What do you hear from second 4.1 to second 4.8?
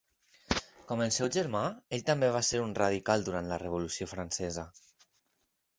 francesa.